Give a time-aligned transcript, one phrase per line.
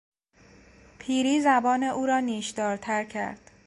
[0.99, 3.51] پیری زبان او را نیشدارتر کرد.